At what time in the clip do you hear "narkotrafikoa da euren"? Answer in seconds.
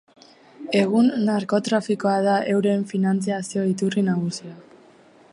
1.25-2.85